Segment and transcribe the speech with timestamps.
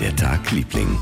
[0.00, 0.98] der Tag, Liebling?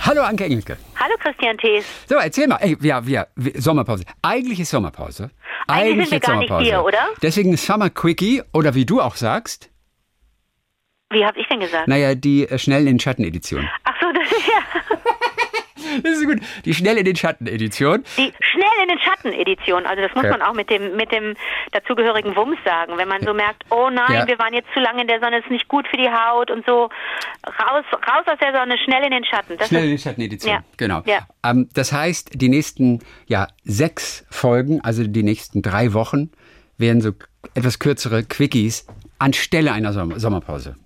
[0.00, 0.76] Hallo Anke Engelke.
[0.96, 1.84] Hallo Christian Thees.
[2.08, 2.56] So, erzähl mal.
[2.56, 4.04] Ey, ja, wir, wir, Sommerpause.
[4.20, 5.30] Eigentlich ist Sommerpause.
[5.68, 6.70] Eigentlich sind wir ist gar nicht Sommerpause.
[6.70, 7.08] hier, oder?
[7.22, 9.70] Deswegen Summer Quickie oder wie du auch sagst,
[11.10, 11.86] Wie habe ich denn gesagt?
[11.86, 13.68] naja, die äh, schnell in den Schatten Edition.
[13.84, 14.80] Ach so, das ist ja
[16.02, 16.38] Das ist gut.
[16.64, 18.02] Die schnell in den Schatten Edition.
[18.16, 19.86] die schnell in den Schatten Edition.
[19.86, 20.30] Also das muss Ja.
[20.30, 21.34] man auch mit dem mit dem
[21.72, 24.26] dazugehörigen Wumms sagen, wenn man so merkt, oh nein, Ja.
[24.26, 26.64] wir waren jetzt zu lange in der Sonne, ist nicht gut für die Haut und
[26.66, 26.88] so
[27.46, 29.56] raus raus aus der Sonne, schnell in den Schatten.
[29.58, 30.52] Das Schnell in den Schatten Edition.
[30.54, 30.62] Ja.
[30.76, 31.02] Genau.
[31.06, 31.20] Ja.
[31.44, 36.30] Ähm, das heißt, die nächsten ja, sechs Folgen, also die nächsten drei Wochen,
[36.78, 37.12] werden so
[37.54, 38.86] etwas kürzere Quickies
[39.18, 40.76] anstelle einer Sommer Sommerpause.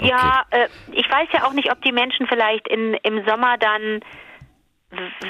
[0.00, 4.00] Ja, äh, ich weiß ja auch nicht, ob die Menschen vielleicht in, im Sommer dann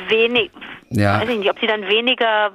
[0.08, 0.50] wenig,
[0.90, 1.20] Ja.
[1.20, 2.52] weiß ich nicht, ob sie dann weniger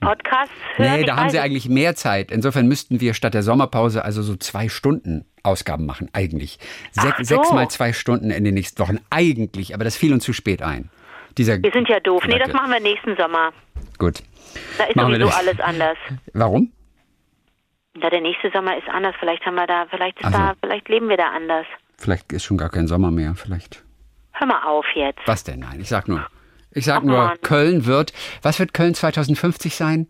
[0.00, 1.00] Podcasts hören.
[1.00, 2.30] Nee, da haben sie eigentlich mehr Zeit.
[2.30, 6.58] Insofern müssten wir statt der Sommerpause also so zwei Stunden Ausgaben machen, eigentlich.
[6.92, 7.24] Sech, so.
[7.36, 9.74] Sechs mal zwei Stunden in den nächsten Wochen, eigentlich.
[9.74, 10.90] Aber das fiel uns zu spät ein.
[11.36, 12.24] Dieser Wir sind ja doof.
[12.26, 13.52] Nee, das machen wir nächsten Sommer.
[13.98, 14.22] Gut.
[14.78, 15.98] Da ist Machen sowieso alles anders.
[16.32, 16.70] Warum?
[18.00, 19.14] Ja, der nächste Sommer ist anders.
[19.18, 20.32] Vielleicht haben wir da, vielleicht ist so.
[20.32, 21.66] da, vielleicht leben wir da anders.
[21.98, 23.34] Vielleicht ist schon gar kein Sommer mehr.
[23.34, 23.82] Vielleicht.
[24.32, 25.20] Hör mal auf jetzt.
[25.26, 25.60] Was denn?
[25.60, 26.26] Nein, ich sag nur.
[26.74, 27.38] Ich sag Ach, nur, Mann.
[27.42, 28.12] Köln wird.
[28.42, 30.08] Was wird Köln 2050 sein?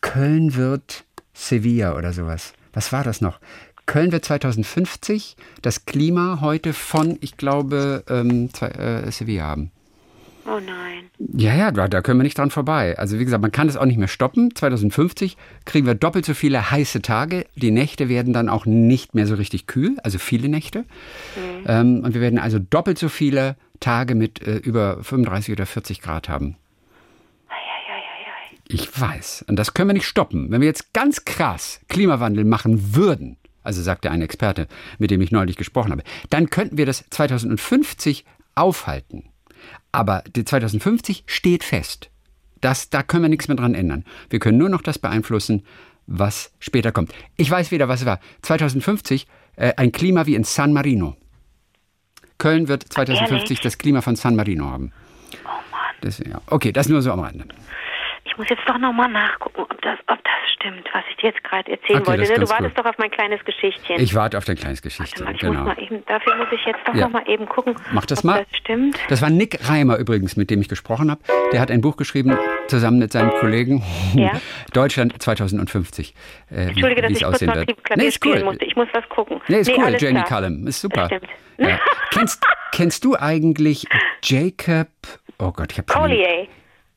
[0.00, 2.52] Köln wird Sevilla oder sowas.
[2.72, 3.40] Was war das noch?
[3.86, 9.70] Köln wird 2050 das Klima heute von, ich glaube, ähm, zwei, äh, Sevilla haben.
[10.46, 11.10] Oh nein.
[11.18, 12.98] Ja, ja, da, da können wir nicht dran vorbei.
[12.98, 14.54] Also wie gesagt, man kann das auch nicht mehr stoppen.
[14.54, 17.46] 2050 kriegen wir doppelt so viele heiße Tage.
[17.54, 20.84] Die Nächte werden dann auch nicht mehr so richtig kühl, also viele Nächte.
[21.66, 26.02] Ähm, und wir werden also doppelt so viele Tage mit äh, über 35 oder 40
[26.02, 26.56] Grad haben.
[28.68, 29.44] Ich weiß.
[29.48, 30.50] Und das können wir nicht stoppen.
[30.50, 35.32] Wenn wir jetzt ganz krass Klimawandel machen würden, also sagte ein Experte, mit dem ich
[35.32, 39.24] neulich gesprochen habe, dann könnten wir das 2050 aufhalten.
[39.94, 42.10] Aber die 2050 steht fest.
[42.60, 44.04] Das, da können wir nichts mehr dran ändern.
[44.28, 45.64] Wir können nur noch das beeinflussen,
[46.06, 47.12] was später kommt.
[47.36, 48.18] Ich weiß wieder, was es war.
[48.42, 51.16] 2050 äh, ein Klima wie in San Marino.
[52.38, 53.60] Köln wird 2050 Ehrlich?
[53.60, 54.92] das Klima von San Marino haben.
[55.44, 55.94] Oh Mann.
[56.00, 56.40] Das, ja.
[56.48, 57.44] Okay, das nur so am Rande.
[58.24, 60.13] Ich muss jetzt doch nochmal nachgucken, ob das, ob das
[60.64, 62.22] stimmt, was ich dir jetzt gerade erzählen Okay, wollte.
[62.22, 62.84] ist Du wartest gut.
[62.84, 64.00] doch auf mein kleines Geschichtchen.
[64.00, 65.24] Ich warte auf dein kleines Geschichtchen.
[65.24, 65.64] mal, ich Genau.
[65.64, 67.06] muss eben, dafür muss ich jetzt doch Ja.
[67.06, 68.44] noch mal eben gucken, Mach das mal.
[68.50, 68.98] das stimmt.
[69.08, 71.20] Das war Nick Reimer übrigens, mit dem ich gesprochen habe.
[71.52, 72.36] Der hat ein Buch geschrieben,
[72.68, 73.82] zusammen mit seinem Kollegen.
[74.14, 74.40] Ja.
[74.72, 76.14] Deutschland 2050.
[76.50, 77.84] Äh, Entschuldige, dass ich kurz mal wird.
[77.84, 78.44] Klavier Nee, ist cool.
[78.44, 78.64] musste.
[78.64, 79.40] Ich muss was gucken.
[79.48, 80.26] Nee, ist cool, alles Jenny klar.
[80.40, 80.66] Callum.
[80.66, 81.08] Ist super.
[81.08, 81.28] Das stimmt.
[81.58, 81.78] Ja.
[82.10, 82.42] kennst,
[82.72, 83.84] kennst du eigentlich
[84.22, 84.88] Jacob,
[85.38, 85.92] oh Gott, ich habe.
[85.92, 86.46] Collier.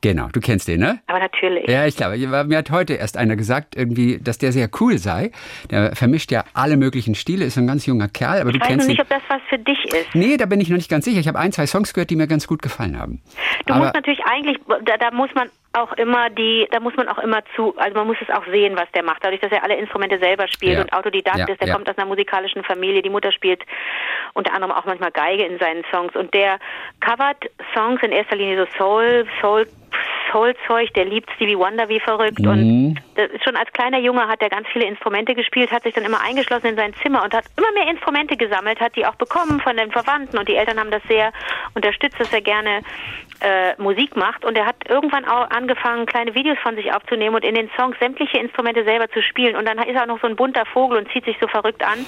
[0.01, 0.99] Genau, du kennst den, ne?
[1.07, 1.67] Aber natürlich.
[1.67, 5.31] Ja, ich glaube, mir hat heute erst einer gesagt, irgendwie, dass der sehr cool sei.
[5.71, 8.67] Der vermischt ja alle möglichen Stile, ist ein ganz junger Kerl, aber du ich weiß
[8.67, 8.97] kennst noch ihn.
[8.97, 10.13] nicht, ob das was für dich ist.
[10.13, 11.19] Nee, da bin ich noch nicht ganz sicher.
[11.19, 13.21] Ich habe ein, zwei Songs gehört, die mir ganz gut gefallen haben.
[13.65, 17.07] Du aber musst natürlich eigentlich, da, da muss man auch immer die, da muss man
[17.07, 19.23] auch immer zu, also man muss es auch sehen, was der macht.
[19.23, 20.81] Dadurch, dass er alle Instrumente selber spielt Ja.
[20.81, 21.73] und Autodidakt Ja, ist, der ja.
[21.73, 23.63] kommt aus einer musikalischen Familie, die Mutter spielt
[24.33, 26.59] unter anderem auch manchmal Geige in seinen Songs und der
[26.99, 27.45] covert
[27.75, 29.67] Songs in erster Linie so Soul, Soul,
[30.31, 32.47] Soul-Zeug, der liebt Stevie Wonder wie verrückt Mhm.
[32.49, 35.93] und das ist schon als kleiner Junge hat er ganz viele Instrumente gespielt, hat sich
[35.93, 39.15] dann immer eingeschlossen in sein Zimmer und hat immer mehr Instrumente gesammelt, hat die auch
[39.15, 41.31] bekommen von den Verwandten und die Eltern haben das sehr
[41.73, 42.81] unterstützt, dass er gerne
[43.41, 47.43] äh, Musik macht und er hat irgendwann auch angefangen, kleine Videos von sich aufzunehmen und
[47.45, 50.27] in den Songs sämtliche Instrumente selber zu spielen und dann ist er auch noch so
[50.27, 52.05] ein bunter Vogel und zieht sich so verrückt an.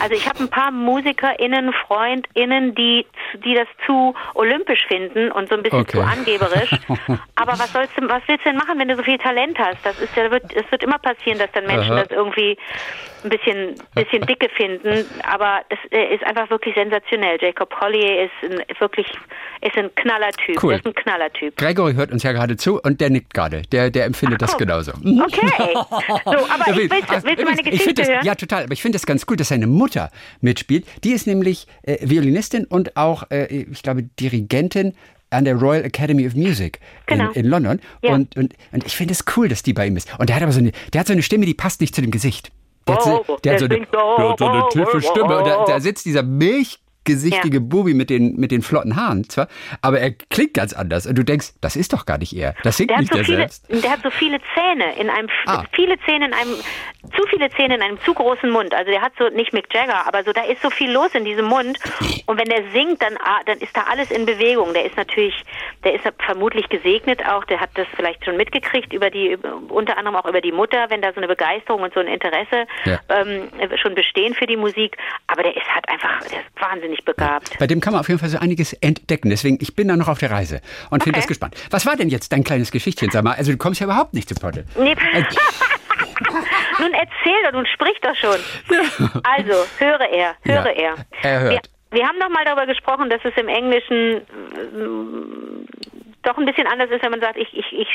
[0.00, 3.06] Also ich habe ein paar MusikerInnen, FreundInnen, die,
[3.44, 5.98] die das zu olympisch finden und so ein bisschen Okay.
[5.98, 6.70] zu angeberisch.
[7.36, 9.78] Aber was sollst du, was willst du denn machen, wenn du so viel Talent hast?
[9.84, 12.02] Das ist ja, wird, es wird immer passieren, dass dann Menschen Aha.
[12.04, 12.56] das irgendwie
[13.22, 15.04] ein bisschen, bisschen dicke finden.
[15.30, 17.36] Aber das äh, ist einfach wirklich sensationell.
[17.40, 19.06] Jacob Collier ist ein, wirklich,
[19.60, 20.62] ist ein Knallertyp.
[20.62, 20.74] Cool.
[20.74, 21.56] Ist ein Knallertyp.
[21.56, 23.62] Gregory hört uns ja gerade zu und der nickt gerade.
[23.70, 24.60] Der, der empfindet das guck.
[24.60, 24.92] genauso.
[24.92, 25.74] Okay.
[26.24, 28.24] So, aber ich, will- willst, Ach, du- willst du meine Geschichte das, hören?
[28.24, 28.64] Ja, total.
[28.64, 30.10] Aber ich finde das ganz gut, dass seine Mutter
[30.40, 30.86] mitspielt.
[31.04, 34.94] Die ist nämlich äh, Violinistin und auch, äh, ich glaube, Dirigentin
[35.30, 37.30] an der Royal Academy of Music Genau.
[37.30, 37.80] in, in London.
[38.02, 38.14] Ja.
[38.14, 40.08] Und, und, und ich finde es cool, dass die bei ihm ist.
[40.18, 42.00] Und der hat aber so eine, der hat so eine Stimme, die passt nicht zu
[42.00, 42.50] dem Gesicht.
[42.88, 45.38] Der hat so, der hat so eine, der hat so eine tiefe Stimme.
[45.38, 46.22] Und da, da sitzt dieser
[47.10, 49.48] milchgesichtige Bubi mit den, mit den flotten Haaren zwar,
[49.82, 51.06] aber er klingt ganz anders.
[51.06, 52.54] Und du denkst, das ist doch gar nicht er.
[52.62, 53.64] Das singt Der nicht so viele, selbst.
[53.84, 55.64] der hat so viele Zähne in einem Ah.
[55.72, 56.54] viele Zähne in einem
[57.16, 58.74] zu viele Zähne in einem zu großen Mund.
[58.74, 61.24] Also der hat so nicht Mick Jagger, aber so da ist so viel los in
[61.24, 61.78] diesem Mund
[62.26, 64.74] und wenn der singt, dann ah, dann ist da alles in Bewegung.
[64.74, 65.34] Der ist natürlich,
[65.84, 69.38] der ist vermutlich gesegnet auch, der hat das vielleicht schon mitgekriegt über die
[69.68, 72.66] unter anderem auch über die Mutter, wenn da so eine Begeisterung und so ein Interesse
[72.84, 73.00] Ja.
[73.08, 74.96] ähm, schon bestehen für die Musik,
[75.30, 77.58] aber der ist hat einfach der ist wahnsinnig begabt.
[77.58, 79.30] Bei dem kann man auf jeden Fall so einiges entdecken.
[79.30, 80.60] Deswegen, ich bin da noch auf der Reise
[80.90, 81.20] und finde Okay.
[81.20, 81.54] das gespannt.
[81.70, 83.10] Was war denn jetzt dein kleines Geschichtchen?
[83.10, 84.64] Sag mal, also du kommst ja überhaupt nicht zu Potte.
[84.78, 84.94] Nee.
[86.78, 88.38] nun erzähl doch, nun sprich doch schon.
[89.24, 90.94] Also, höre er, höre Ja, er.
[91.22, 91.52] er hört.
[91.90, 94.22] Wir, wir haben noch mal darüber gesprochen, dass es im Englischen
[94.74, 95.66] mm,
[96.22, 97.88] doch ein bisschen anders ist, wenn man sagt, ich, ich, ich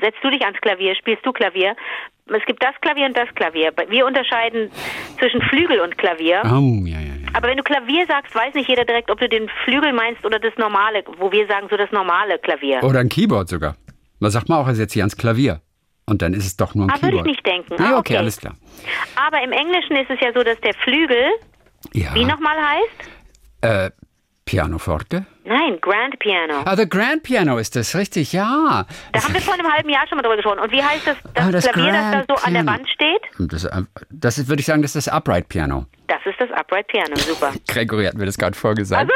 [0.00, 1.76] setzt du dich ans Klavier, spielst du Klavier.
[2.26, 3.72] Es gibt das Klavier und das Klavier.
[3.88, 4.70] Wir unterscheiden
[5.18, 6.40] zwischen Flügel und Klavier.
[6.44, 7.28] Oh, ja, ja, ja.
[7.34, 10.38] Aber wenn du Klavier sagst, weiß nicht jeder direkt, ob du den Flügel meinst oder
[10.38, 12.82] das normale, wo wir sagen so das normale Klavier.
[12.84, 13.76] Oder ein Keyboard sogar.
[14.20, 15.60] Man sagt mal auch, er setzt sich ans Klavier.
[16.06, 17.26] Und dann ist es doch nur ein Ah, würde Keyboard.
[17.26, 17.74] ich nicht denken.
[17.78, 18.16] Ah, okay, okay.
[18.18, 18.54] alles klar.
[19.16, 21.24] Aber im Englischen ist es ja so, dass der Flügel,
[21.92, 22.14] Ja.
[22.14, 23.10] wie nochmal heißt?
[23.62, 23.90] Äh,
[24.52, 25.24] Pianoforte?
[25.44, 26.60] Nein, Grand Piano.
[26.66, 28.84] Ah, the Grand Piano ist das, richtig, ja.
[29.12, 30.58] Da haben wir vor einem halben Jahr schon mal drüber gesprochen.
[30.58, 32.78] Und wie heißt das, das, Ah, das Klavier, das da Grand so an der Piano.
[32.78, 33.22] Wand steht?
[33.50, 35.86] Das, äh, das ist, würde ich sagen, das ist das Upright Piano.
[36.06, 37.16] Das ist das Upright Piano.
[37.16, 37.52] Super.
[37.66, 39.10] Gregory hat mir das gerade vorgesagt.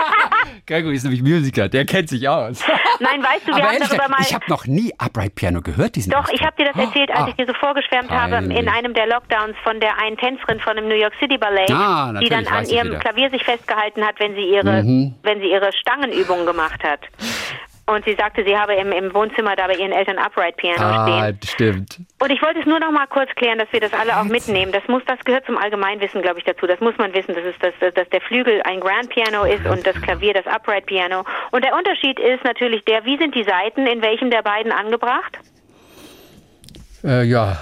[0.66, 2.62] Gregory ist nämlich Musiker, der kennt sich aus.
[3.00, 4.18] Nein, weißt du, wir Aber haben darüber mal...
[4.20, 7.20] ich habe noch nie Upright Piano gehört, diesen Doch, ich habe dir das erzählt, als
[7.20, 7.26] Ah.
[7.28, 8.72] ich dir so vorgeschwärmt habe in Peinlich.
[8.72, 12.28] einem der Lockdowns von der einen Tänzerin von dem New York City Ballet, Ah, die
[12.28, 12.98] dann an ihrem.
[12.98, 15.14] Klavier sich festgehalten hat, wenn sie ihre, Mhm.
[15.22, 17.00] wenn sie ihre Stangenübungen gemacht hat.
[17.88, 21.28] Und sie sagte, sie habe im, im Wohnzimmer da bei ihren Eltern Upright Piano Ah,
[21.28, 21.40] stehen.
[21.46, 22.00] stimmt.
[22.20, 24.72] Und ich wollte es nur noch mal kurz klären, dass wir das alle auch mitnehmen.
[24.72, 26.66] Das muss, das gehört zum Allgemeinwissen, glaube ich, dazu.
[26.66, 29.86] Das muss man wissen, dass, es, dass, dass der Flügel ein Grand Piano ist und
[29.86, 31.24] das Klavier das Upright Piano.
[31.52, 35.38] Und der Unterschied ist natürlich der, wie sind die Saiten in welchem der beiden angebracht?
[37.04, 37.58] Äh, ja.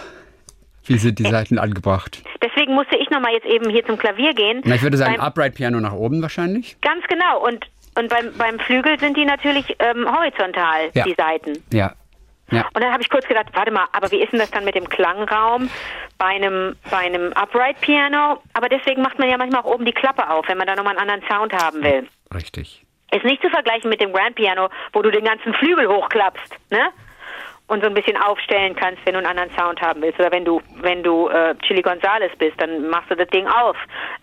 [0.87, 2.23] Wie sind die Seiten angebracht?
[2.43, 4.61] Deswegen musste ich noch mal jetzt eben hier zum Klavier gehen.
[4.65, 6.77] Na, ich würde sagen, Upright Piano nach oben wahrscheinlich.
[6.83, 7.43] Ganz genau.
[7.47, 7.65] Und,
[7.97, 11.05] und beim, beim Flügel sind die natürlich ähm, horizontal, Ja.
[11.05, 11.63] die Saiten.
[11.73, 11.93] Ja.
[12.51, 12.67] Ja.
[12.75, 14.75] Und dann habe ich kurz gedacht, warte mal, aber wie ist denn das dann mit
[14.75, 15.71] dem Klangraum
[16.19, 18.43] bei einem, bei einem Upright Piano?
[18.53, 20.97] Aber deswegen macht man ja manchmal auch oben die Klappe auf, wenn man da nochmal
[20.99, 22.07] einen anderen Sound haben will.
[22.35, 22.85] Richtig.
[23.13, 26.91] Ist nicht zu vergleichen mit dem Grand Piano, wo du den ganzen Flügel hochklappst, ne?
[27.67, 30.19] Und so ein bisschen aufstellen kannst, wenn du einen anderen Sound haben willst.
[30.21, 33.77] Oder wenn du, wenn du äh, Chili Gonzales bist, dann machst du das Ding auf.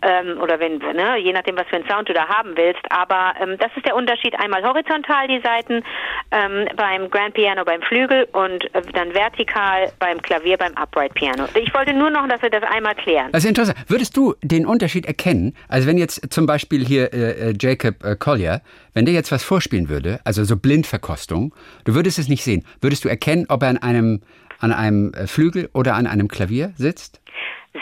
[0.03, 2.81] Ähm, oder wenn, ne, je nachdem, was für einen Sound du da haben willst.
[2.91, 4.39] Aber ähm, das ist der Unterschied.
[4.39, 5.83] Einmal horizontal die Seiten
[6.31, 11.45] ähm, beim Grand Piano beim Flügel und äh, dann vertikal beim Klavier beim Upright Piano.
[11.55, 13.31] Ich wollte nur noch, dass wir das einmal klären.
[13.31, 13.77] Das ist interessant.
[13.87, 15.55] Würdest du den Unterschied erkennen?
[15.67, 18.61] Also wenn jetzt zum Beispiel hier äh, äh, Jacob äh, Collier,
[18.93, 21.53] wenn der jetzt was vorspielen würde, also so Blindverkostung,
[21.85, 22.63] du würdest es nicht sehen.
[22.81, 24.21] Würdest du erkennen, ob er an einem,
[24.59, 27.21] an einem äh, Flügel oder an einem Klavier sitzt?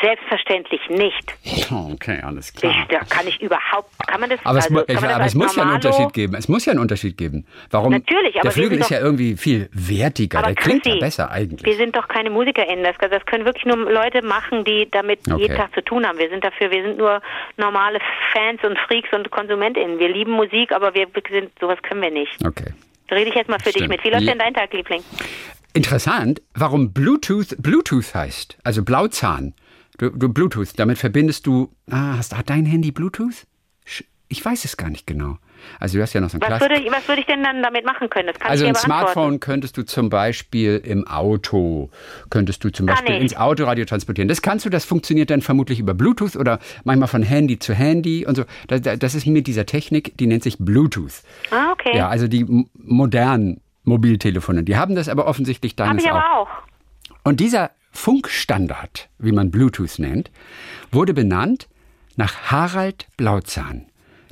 [0.02, 1.36] Selbstverständlich nicht.
[1.72, 5.16] Okay, alles Ich, da kann ich überhaupt, kann man das, Aber es, also, kann ich,
[5.16, 6.36] aber es muss ja einen Unterschied geben.
[6.36, 7.46] Es muss ja einen Unterschied geben.
[7.70, 7.92] Warum?
[7.92, 10.42] Natürlich, aber der Flügel ist ja doch- irgendwie viel wertiger.
[10.42, 11.64] Der klingt ja besser eigentlich.
[11.66, 12.84] Wir sind doch keine MusikerInnen.
[12.84, 15.42] Das, das können wirklich nur Leute machen, die damit Okay.
[15.44, 16.18] jeden Tag zu tun haben.
[16.18, 17.22] Wir sind dafür, wir sind nur
[17.58, 18.00] normale
[18.34, 20.00] Fans und Freaks und KonsumentInnen.
[20.00, 22.32] Wir lieben Musik, aber wir sind, sowas können wir nicht.
[22.46, 22.74] Okay.
[23.12, 23.90] Rede ich jetzt mal für dich Stimmt.
[23.90, 24.04] mit.
[24.04, 24.32] Wie läuft Ja.
[24.32, 25.04] denn dein Tag, Liebling?
[25.74, 29.54] Interessant, warum Bluetooth Bluetooth heißt, also Blauzahn.
[30.00, 31.69] Du, du Bluetooth, damit verbindest du.
[31.92, 33.46] Ah, hast hat dein Handy Bluetooth?
[34.31, 35.40] Ich weiß es gar nicht genau.
[35.80, 37.84] Also du hast ja noch so ein Was würde, was würde ich denn dann damit
[37.84, 38.30] machen können?
[38.42, 38.75] Also ich ein.
[38.75, 41.90] Smartphone könntest du zum Beispiel im Auto,
[42.30, 43.22] könntest du zum Kann Beispiel ich.
[43.24, 44.30] ins Autoradio transportieren.
[44.30, 48.25] Das kannst du, das funktioniert dann vermutlich über Bluetooth oder manchmal von Handy zu Handy
[48.25, 48.45] und so.
[48.68, 51.24] Das, das ist mit dieser Technik, die nennt sich Bluetooth.
[51.52, 51.97] Ah, okay.
[51.97, 52.45] Ja, also die
[52.76, 56.16] modernen Mobiltelefone, die haben das aber offensichtlich deines ich auch.
[56.16, 56.50] aber auch.
[57.24, 60.31] Und dieser Funkstandard, wie man Bluetooth nennt,
[60.92, 61.68] wurde benannt
[62.16, 63.86] nach Harald Blauzahn.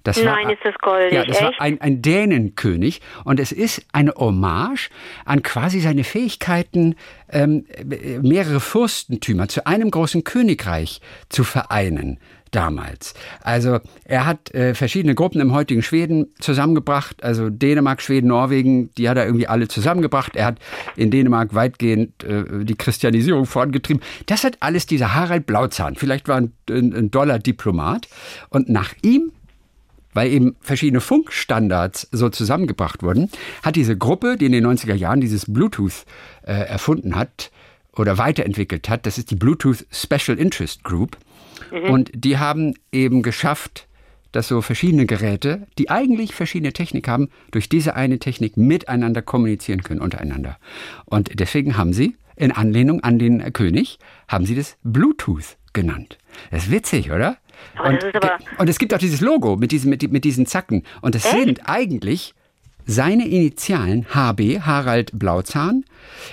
[0.03, 1.59] Das Nein, ist das goldig, Ja, das war echt?
[1.59, 4.89] ein, ein Dänenkönig und es ist eine Hommage
[5.25, 6.95] an quasi seine Fähigkeiten,
[7.29, 12.19] ähm, äh, mehrere Fürstentümer zu einem großen Königreich zu vereinen
[12.51, 13.13] damals.
[13.41, 19.09] Also er hat äh, verschiedene Gruppen im heutigen Schweden zusammengebracht, also Dänemark, Schweden, Norwegen, die
[19.09, 20.35] hat er irgendwie alle zusammengebracht.
[20.35, 20.59] Er hat
[20.95, 24.01] in Dänemark weitgehend äh, die Christianisierung vorangetrieben.
[24.25, 25.95] Das hat alles dieser Harald Blauzahn.
[25.95, 28.07] Vielleicht war ein, ein, ein doller Diplomat
[28.49, 29.31] und nach ihm
[30.13, 33.29] weil eben verschiedene Funkstandards so zusammengebracht wurden,
[33.61, 36.05] hat diese Gruppe, die in den 90er Jahren dieses Bluetooth
[36.41, 37.51] äh, erfunden hat
[37.95, 41.17] oder weiterentwickelt hat, das ist die Bluetooth Special Interest Group.
[41.71, 43.87] Und die haben eben geschafft,
[44.31, 49.83] dass so verschiedene Geräte, die eigentlich verschiedene Technik haben, durch diese eine Technik miteinander kommunizieren
[49.83, 50.57] können, untereinander.
[51.05, 53.97] Und deswegen haben sie, in Anlehnung an den König,
[54.27, 56.17] haben sie das Bluetooth genannt.
[56.51, 57.37] Das ist witzig, oder?
[57.83, 58.03] Und,
[58.59, 60.83] und es gibt auch dieses Logo mit diesen, mit, mit diesen Zacken.
[61.01, 62.33] Und das sind eigentlich
[62.85, 65.83] seine Initialen HB, Harald Blauzahn,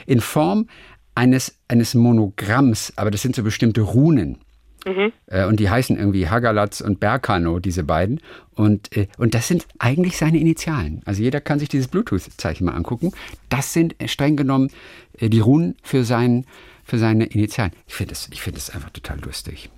[0.07, 0.69] in Form
[1.15, 4.39] eines, eines Monogramms, aber das sind so bestimmte Runen.
[4.85, 5.13] Mhm.
[5.27, 8.21] Äh, und die heißen irgendwie Hagalatz und Berkano, diese beiden.
[8.55, 11.03] Und, äh, und das sind eigentlich seine Initialen.
[11.05, 13.13] Also jeder kann sich dieses Bluetooth-Zeichen mal angucken.
[13.49, 14.71] Das sind streng genommen
[15.19, 16.47] äh, die Runen für, sein,
[16.85, 17.73] für seine Initialen.
[17.87, 19.71] Ich finde es find einfach total lustig.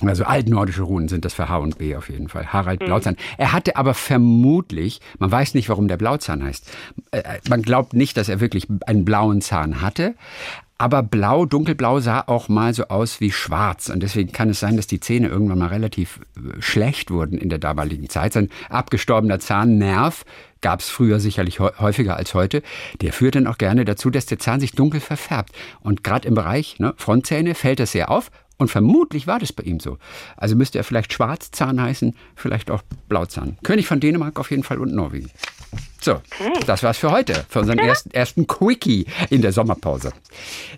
[0.00, 2.52] Also altnordische Runen sind das für H und B auf jeden Fall.
[2.52, 2.86] Harald mhm.
[2.86, 3.16] Blauzahn.
[3.38, 6.70] Er hatte aber vermutlich, man weiß nicht, warum der Blauzahn heißt.
[7.48, 10.16] Man glaubt nicht, dass er wirklich einen blauen Zahn hatte,
[10.76, 13.88] aber blau, dunkelblau sah auch mal so aus wie schwarz.
[13.88, 17.48] Und deswegen kann es sein, dass die Zähne irgendwann mal relativ äh, schlecht wurden in
[17.48, 18.32] der damaligen Zeit.
[18.32, 20.24] Sein abgestorbener Zahnnerv
[20.60, 22.62] gab es früher sicherlich häufiger als heute.
[23.02, 25.54] Der führt dann auch gerne dazu, dass der Zahn sich dunkel verfärbt.
[25.80, 28.30] Und gerade im Bereich ne, Frontzähne fällt das sehr auf.
[28.56, 29.98] Und vermutlich war das bei ihm so.
[30.36, 33.58] Also müsste er vielleicht Schwarzzahn heißen, vielleicht auch Blauzahn.
[33.62, 35.30] König von Dänemark auf jeden Fall und Norwegen.
[36.00, 36.60] So, okay.
[36.66, 40.12] das war's für heute, für unseren ersten, ersten Quickie in der Sommerpause.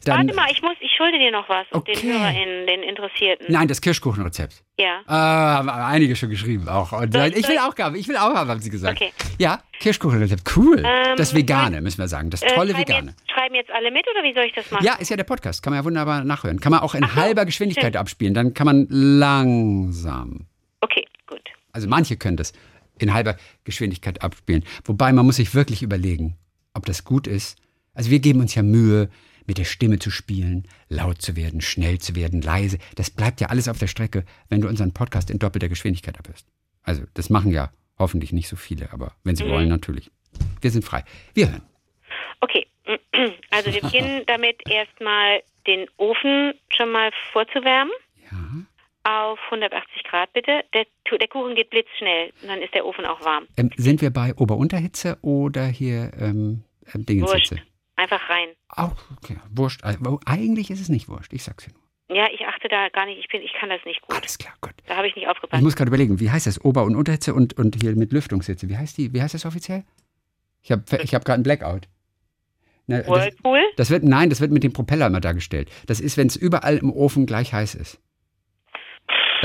[0.05, 1.95] Dann, Warte mal, ich muss, ich schulde dir noch was, okay.
[1.95, 3.47] den HörerInnen, den Interessierten.
[3.49, 4.63] Nein, das Kirschkuchenrezept.
[4.79, 5.01] Ja.
[5.07, 6.93] Äh, haben einige schon geschrieben auch.
[6.93, 9.01] Und soll, ich will auch haben, ich will auch haben, haben sie gesagt.
[9.01, 9.13] Okay.
[9.39, 10.83] Ja, Kirschkuchenrezept, cool.
[10.85, 13.15] Ähm, das Vegane, müssen wir sagen, das äh, tolle schreiben Vegane.
[13.19, 14.85] Jetzt, schreiben jetzt alle mit oder wie soll ich das machen?
[14.85, 16.61] Ja, ist ja der Podcast, kann man ja wunderbar nachhören.
[16.61, 17.97] Kann man auch in Ach halber so, Geschwindigkeit stimmt.
[17.97, 20.47] abspielen, dann kann man langsam.
[20.81, 21.43] Okay, gut.
[21.73, 22.53] Also manche können das
[22.99, 24.65] in halber Geschwindigkeit abspielen.
[24.85, 26.37] Wobei man muss sich wirklich überlegen,
[26.75, 27.57] ob das gut ist.
[27.95, 29.09] Also wir geben uns ja Mühe,
[29.47, 32.79] mit der Stimme zu spielen, laut zu werden, schnell zu werden, leise.
[32.97, 36.49] Das bleibt ja alles auf der Strecke, wenn du unseren Podcast in doppelter Geschwindigkeit abhörst.
[36.83, 39.51] Also das machen ja hoffentlich nicht so viele, aber wenn sie mhm.
[39.51, 40.11] wollen, natürlich.
[40.61, 41.05] Wir sind frei.
[41.35, 41.63] Wir hören.
[42.41, 42.67] Okay,
[43.51, 47.93] also wir beginnen damit erstmal den Ofen schon mal vorzuwärmen.
[48.31, 48.67] Ja
[49.07, 50.65] auf 180 Grad bitte.
[50.75, 53.47] Der, der, Kuchen geht blitzschnell und dann ist der Ofen auch warm.
[53.57, 57.57] Ähm, sind wir bei Ober-Unterhitze oder hier ähm, ähm Dingenshitze?
[57.57, 57.67] Wurscht.
[57.97, 58.49] Einfach rein.
[58.69, 59.39] Auch, okay.
[59.51, 59.85] Wurscht.
[59.85, 61.83] Also, eigentlich ist es nicht wurscht, ich sag's dir nur.
[62.17, 64.15] Ja, ich achte da gar nicht, ich, bin, ich kann das nicht gut.
[64.15, 64.75] Alles klar, gut.
[64.87, 65.59] Da habe ich nicht aufgepasst.
[65.59, 66.65] Ich muss gerade überlegen, wie heißt das?
[66.65, 68.69] Ober- und Unterhitze und, und hier mit Lüftungshitze.
[68.69, 69.13] Wie heißt die?
[69.13, 69.85] Wie heißt das offiziell?
[70.63, 71.89] Ich habe ich hab gerade einen Blackout.
[72.87, 73.61] Na, Whirlpool?
[73.77, 75.71] Das, das wird, nein, das wird mit dem Propeller immer dargestellt.
[75.87, 78.01] Das ist, wenn es überall im Ofen gleich heiß ist.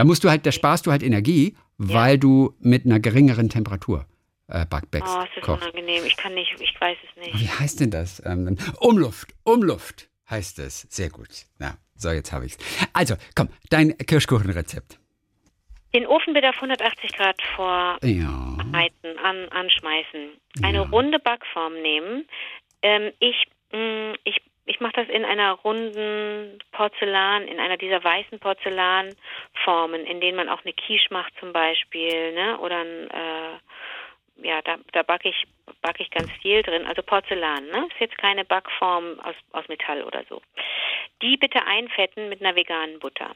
[0.01, 4.08] Da musst du halt, da sparst du halt Energie, weil du mit einer geringeren Temperatur
[4.48, 4.89] äh, backst.
[4.96, 5.62] Oh, es ist kochst.
[5.62, 6.03] unangenehm.
[6.08, 7.39] Ich kann nicht, ich weiß es nicht.
[7.39, 8.20] Wie heißt denn das?
[8.25, 10.88] Ähm, Umluft, Umluft heißt es.
[10.89, 11.46] Sehr gut.
[11.60, 12.88] Ja, so, jetzt habe ich es.
[12.93, 14.98] Also, komm, dein Kirschkuchenrezept.
[15.93, 18.08] Den Ofen bitte auf 180 Grad vorbereiten,
[19.05, 19.22] ja.
[19.24, 20.29] an, anschmeißen.
[20.63, 20.89] Eine ja.
[20.89, 22.25] runde Backform nehmen.
[22.81, 23.36] Ähm, ich,
[23.72, 28.39] mh, mm, ich ich mache das in einer runden Porzellan, in einer dieser weißen
[29.62, 32.58] Porzellanformen, in denen man auch eine Quiche macht zum Beispiel, ne?
[32.60, 35.48] Oder ein, äh, ja, da, da backe ich
[35.82, 36.86] backe ich ganz viel drin.
[36.86, 37.88] Also Porzellan, ne?
[37.91, 40.41] Ist jetzt keine Backform aus, aus Metall oder so.
[41.22, 43.32] Die bitte einfetten mit einer veganen Butter.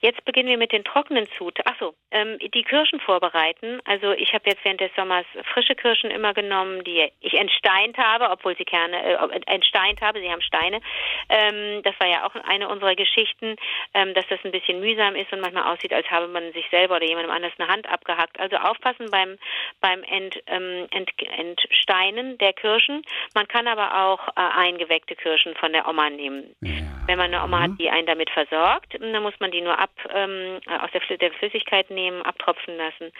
[0.00, 1.72] Jetzt beginnen wir mit den trockenen Zutaten.
[1.72, 3.80] Achso, ähm, die Kirschen vorbereiten.
[3.84, 8.30] Also ich habe jetzt während des Sommers frische Kirschen immer genommen, die ich entsteint habe,
[8.30, 10.20] obwohl sie Kerne äh, entsteint habe.
[10.20, 10.80] Sie haben Steine.
[11.28, 13.56] Ähm, das war ja auch eine unserer Geschichten,
[13.94, 16.96] ähm, dass das ein bisschen mühsam ist und manchmal aussieht, als habe man sich selber
[16.96, 18.40] oder jemandem anders eine Hand abgehackt.
[18.40, 19.38] Also aufpassen beim
[19.80, 21.12] beim Ent, ähm, Ent,
[21.58, 23.02] Entsteinen der Kirschen.
[23.34, 26.54] Man kann aber auch äh, eingeweckte Kirschen von der Oma nehmen.
[26.60, 26.82] Ja.
[27.06, 29.90] Wenn man eine Oma hat, die einen damit versorgt, dann muss man die nur ab
[30.14, 33.12] ähm, aus der, der, Flüssigkeit nehmen, abtropfen lassen.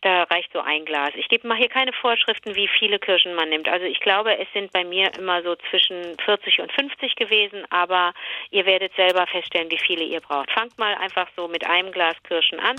[0.00, 1.10] Da reicht so ein Glas.
[1.16, 3.68] Ich gebe mal hier keine Vorschriften, wie viele Kirschen man nimmt.
[3.68, 8.14] Also ich glaube, es sind bei mir immer so zwischen 40 und 50 gewesen, aber
[8.50, 10.50] ihr werdet selber feststellen, wie viele ihr braucht.
[10.52, 12.76] Fangt mal einfach so mit einem Glas Kirschen an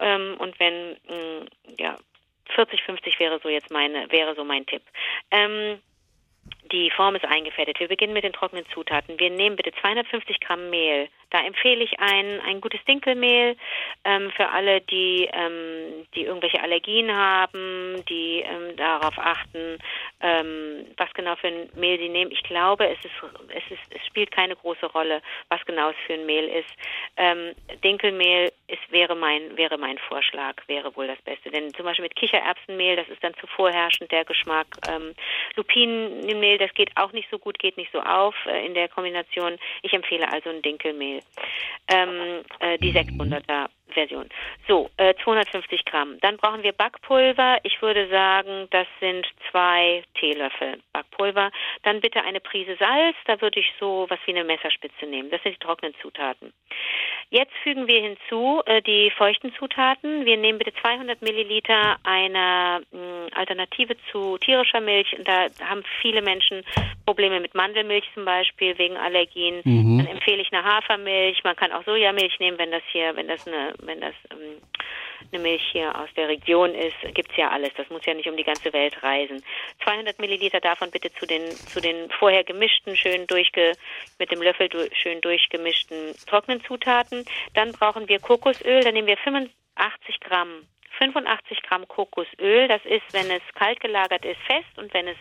[0.00, 1.46] ähm, und wenn mh, mm,
[1.78, 1.96] ja
[2.54, 4.82] 40, 50 wäre so jetzt meine wäre so mein Tipp.
[5.30, 5.80] Ähm,
[6.72, 7.80] die Form ist eingefettet.
[7.80, 9.18] Wir beginnen mit den trockenen Zutaten.
[9.18, 11.08] Wir nehmen bitte 250 Gramm Mehl.
[11.30, 13.56] Da empfehle ich ein, ein gutes Dinkelmehl
[14.04, 19.78] ähm, für alle, die, ähm, die irgendwelche Allergien haben, die ähm, darauf achten,
[20.20, 22.30] ähm, was genau für ein Mehl sie nehmen.
[22.30, 23.12] Ich glaube, es, ist,
[23.48, 26.70] es, ist, es spielt keine große Rolle, was genau es für ein Mehl ist.
[27.16, 31.50] Ähm, Dinkelmehl ist, wäre, mein, wäre mein Vorschlag, wäre wohl das Beste.
[31.50, 34.68] Denn zum Beispiel mit Kichererbsenmehl, das ist dann zu vorherrschend der Geschmack.
[34.88, 35.14] Ähm,
[36.56, 39.58] Lupinenmehl, das geht auch nicht so gut, geht nicht so auf äh, in der Kombination.
[39.82, 41.20] Ich empfehle also ein Dinkelmehl.
[41.88, 44.28] Ähm, äh, die 600er Version.
[44.68, 46.18] So, äh, 250 Gramm.
[46.20, 47.58] Dann brauchen wir Backpulver.
[47.62, 51.50] Ich würde sagen, das sind zwei Teelöffel Backpulver.
[51.82, 53.16] Dann bitte eine Prise Salz.
[53.26, 55.30] Da würde ich so was wie eine Messerspitze nehmen.
[55.30, 56.52] Das sind die trockenen Zutaten.
[57.30, 60.24] Jetzt fügen wir hinzu äh, die feuchten Zutaten.
[60.24, 65.16] Wir nehmen bitte 200 Milliliter einer mh, Alternative zu tierischer Milch.
[65.18, 66.64] Und da haben viele Menschen
[67.04, 69.60] Probleme mit Mandelmilch zum Beispiel wegen Allergien.
[69.64, 69.98] Mhm.
[69.98, 71.42] Dann empfehle ich eine Hafermilch.
[71.42, 74.60] Man kann auch Sojamilch nehmen, wenn das hier, wenn das eine, wenn das ähm,
[75.32, 77.70] eine Milch hier aus der Region ist, gibt's ja alles.
[77.76, 79.42] Das muss ja nicht um die ganze Welt reisen.
[79.84, 83.72] 200 Milliliter davon bitte zu den zu den vorher gemischten, schön durchge
[84.18, 87.24] mit dem Löffel du, schön durchgemischten trockenen Zutaten.
[87.54, 88.80] Dann brauchen wir Kokosöl.
[88.82, 90.66] Da nehmen wir 85 Gramm
[90.98, 92.68] 85 Gramm Kokosöl.
[92.68, 95.16] Das ist, wenn es kalt gelagert ist, fest und wenn es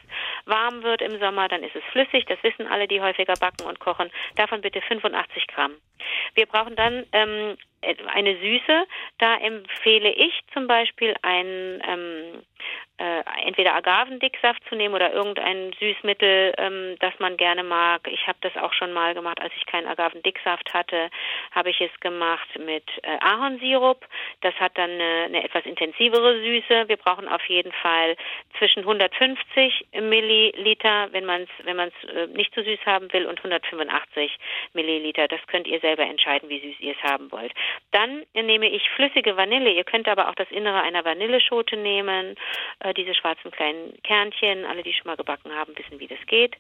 [0.46, 2.26] warm wird im Sommer, dann ist es flüssig.
[2.26, 4.10] Das wissen alle, die häufiger backen und kochen.
[4.36, 5.76] Davon bitte 85 Gramm.
[6.34, 7.58] Wir brauchen dann ähm,
[8.08, 8.86] eine Süße.
[9.20, 12.44] Da empfehle ich zum Beispiel ein ähm,
[12.98, 18.08] äh, entweder Agavendicksaft zu nehmen oder irgendein Süßmittel, ähm, das man gerne mag.
[18.10, 21.10] Ich habe das auch schon mal gemacht, als ich keinen Agavendicksaft hatte,
[21.52, 24.06] habe ich es gemacht mit äh, Ahornsirup.
[24.42, 26.88] Das hat dann eine, eine etwas intensivere Süße.
[26.88, 28.16] Wir brauchen auf jeden Fall
[28.58, 33.40] zwischen 150 Milliliter, wenn man es wenn man's, äh, nicht zu süß haben will, und
[33.40, 34.38] 185
[34.74, 35.28] Milliliter.
[35.28, 37.52] Das könnt ihr selber entscheiden, wie süß ihr es haben wollt.
[37.92, 39.72] Dann nehme ich flüssige Vanille.
[39.72, 42.36] Ihr könnt aber auch das Innere einer Vanilleschote nehmen
[42.80, 44.66] äh, diese schwarzen kleinen Kernchen.
[44.66, 46.56] Alle, die schon mal gebacken haben, wissen, wie das geht.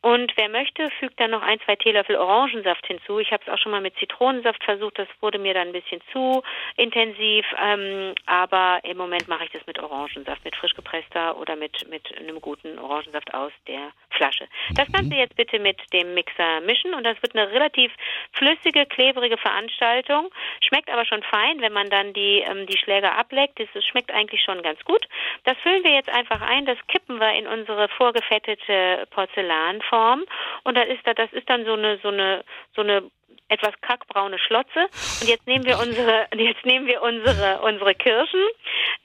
[0.00, 3.20] Und wer möchte, fügt dann noch ein, zwei Teelöffel Orangensaft hinzu.
[3.20, 4.98] Ich habe es auch schon mal mit Zitronensaft versucht.
[4.98, 6.42] Das wurde mir dann ein bisschen zu
[6.76, 7.46] intensiv.
[7.62, 12.16] Ähm, aber im Moment mache ich das mit Orangensaft, mit frisch gepresster oder mit, mit
[12.18, 14.46] einem guten Orangensaft aus der Flasche.
[14.74, 14.92] Das mhm.
[14.92, 17.92] Ganze jetzt bitte mit dem Mixer mischen und das wird eine relativ
[18.32, 20.30] flüssige, klebrige Veranstaltung.
[20.60, 23.58] Schmeckt aber schon fein, wenn man dann die, ähm, die Schläger ableckt.
[23.58, 25.06] Das schmeckt eigentlich schon ganz gut.
[25.44, 30.24] Das füllen wir jetzt einfach ein, das kippen wir in unsere vorgefettete Porzellanform
[30.64, 33.10] und das ist, das ist dann so eine, so eine, so eine
[33.52, 34.88] etwas kackbraune Schlotze.
[35.20, 38.40] Und jetzt nehmen wir unsere, jetzt nehmen wir unsere, unsere Kirschen,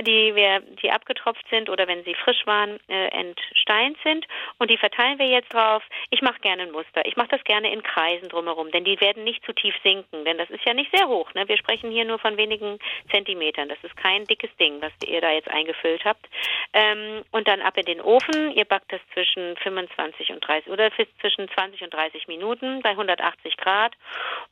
[0.02, 4.26] die wir, die abgetropft sind oder wenn sie frisch waren, äh, entsteint sind.
[4.58, 5.84] Und die verteilen wir jetzt drauf.
[6.12, 7.06] Ich mache gerne ein Muster.
[7.06, 10.38] Ich mache das gerne in Kreisen drumherum, denn die werden nicht zu tief sinken, denn
[10.38, 11.34] das ist ja nicht sehr hoch.
[11.34, 11.48] Ne?
[11.48, 12.80] Wir sprechen hier nur von wenigen
[13.12, 13.68] Zentimetern.
[13.68, 16.26] Das ist kein dickes Ding, was ihr da jetzt eingefüllt habt.
[16.74, 18.52] Ähm, und dann ab in den Ofen.
[18.52, 23.58] Ihr backt das zwischen 25 und 30 oder zwischen 20 und 30 Minuten bei 180
[23.58, 23.94] Grad.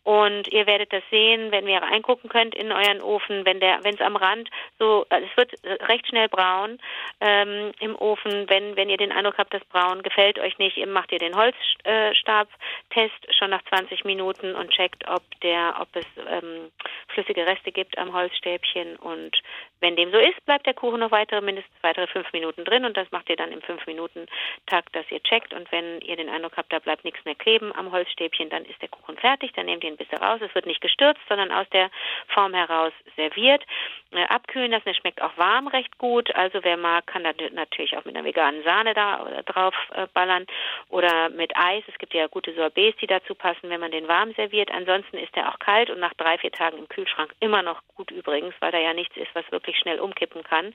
[0.04, 3.96] Und ihr werdet das sehen, wenn ihr reingucken könnt in euren Ofen, wenn der, wenn
[3.96, 5.54] es am Rand so, also es wird
[5.90, 6.80] recht schnell braun
[7.22, 8.50] ähm, im Ofen.
[8.50, 13.36] Wenn wenn ihr den Eindruck habt, das Braun gefällt euch nicht, macht ihr den Holzstabtest
[13.38, 16.72] schon nach 20 Minuten und checkt, ob der, ob es ähm,
[17.08, 18.96] flüssige Reste gibt am Holzstäbchen.
[18.98, 19.38] Und
[19.80, 22.98] wenn dem so ist, bleibt der Kuchen noch weitere mindestens weitere fünf Minuten drin und
[22.98, 24.26] das macht ihr dann im fünf Minuten
[24.68, 25.54] Takt, dass ihr checkt.
[25.54, 28.82] Und wenn ihr den Eindruck habt, da bleibt nichts mehr kleben am Holzstäbchen, dann ist
[28.82, 29.52] der Kuchen fertig.
[29.54, 30.40] Dann nehmt ihn bisschen raus.
[30.42, 31.90] Es wird nicht gestürzt, sondern aus der
[32.28, 33.64] Form heraus serviert.
[34.12, 36.34] Äh, abkühlen lassen, der schmeckt auch warm recht gut.
[36.36, 40.46] Also wer mag, kann da natürlich auch mit einer veganen Sahne da drauf äh, ballern
[40.90, 41.84] oder mit Eis.
[41.88, 44.72] Es gibt ja gute Sorbets, die dazu passen, wenn man den warm serviert.
[44.72, 48.12] Ansonsten ist er auch kalt und nach drei, vier Tagen im Kühlschrank immer noch gut
[48.12, 50.74] übrigens, weil da ja nichts ist, was wirklich schnell umkippen kann.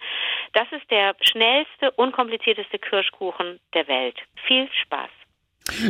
[0.52, 4.18] Das ist der schnellste, unkomplizierteste Kirschkuchen der Welt.
[4.46, 5.10] Viel Spaß!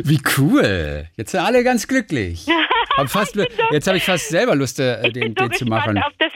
[0.03, 1.07] Wie cool!
[1.17, 2.45] Jetzt sind alle ganz glücklich.
[2.97, 3.35] Hab fast,
[3.71, 5.97] jetzt habe ich fast selber Lust, äh, den, so den zu machen.
[5.97, 6.31] auf das.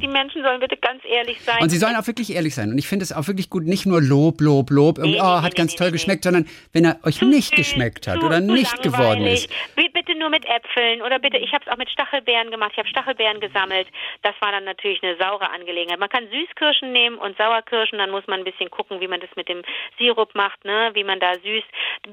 [0.00, 1.62] Die Menschen sollen bitte ganz ehrlich sein.
[1.62, 2.70] Und sie sollen auch wirklich ehrlich sein.
[2.70, 5.20] Und ich finde es auch wirklich gut, nicht nur Lob, Lob, Lob, nee, oh, nee,
[5.20, 9.26] hat nee, ganz toll geschmeckt, sondern wenn er euch nicht geschmeckt hat oder nicht geworden
[9.26, 9.48] ist.
[9.92, 12.70] Bitte nur mit Äpfeln oder bitte, ich habe es auch mit Stachelbeeren gemacht.
[12.72, 13.86] Ich habe Stachelbeeren gesammelt.
[14.22, 15.98] Das war dann natürlich eine saure Angelegenheit.
[15.98, 17.98] Man kann Süßkirschen nehmen und Sauerkirschen.
[17.98, 19.62] Dann muss man ein bisschen gucken, wie man das mit dem
[19.98, 20.90] Sirup macht, ne?
[20.94, 21.64] wie man da süß.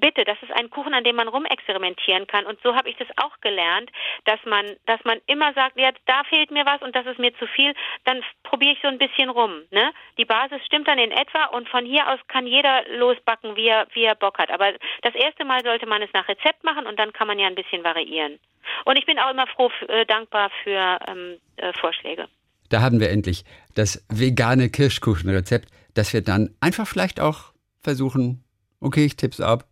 [0.01, 2.45] Bitte, das ist ein Kuchen, an dem man rumexperimentieren kann.
[2.45, 3.89] Und so habe ich das auch gelernt,
[4.25, 7.33] dass man, dass man immer sagt, ja, da fehlt mir was und das ist mir
[7.37, 7.73] zu viel.
[8.05, 9.61] Dann probiere ich so ein bisschen rum.
[9.71, 9.91] Ne?
[10.17, 13.87] Die Basis stimmt dann in etwa und von hier aus kann jeder losbacken, wie er,
[13.93, 14.51] wie er Bock hat.
[14.51, 17.47] Aber das erste Mal sollte man es nach Rezept machen und dann kann man ja
[17.47, 18.39] ein bisschen variieren.
[18.85, 22.27] Und ich bin auch immer froh, äh, dankbar für ähm, äh, Vorschläge.
[22.69, 28.43] Da haben wir endlich das vegane Kirschkuchenrezept, das wir dann einfach vielleicht auch versuchen,
[28.81, 29.65] okay, ich tipp's ab,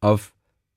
[0.00, 0.32] auf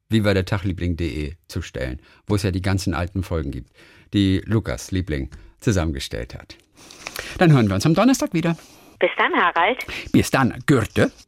[0.10, 3.72] viva-der-tagliebling.de zu stellen, wo es ja die ganzen alten Folgen gibt,
[4.13, 5.30] die Lukas Liebling
[5.62, 6.56] zusammengestellt hat.
[7.38, 8.58] Dann hören wir uns am Donnerstag wieder.
[9.00, 9.86] Bis dann, Harald.
[10.12, 11.12] Bis dann, Gürte.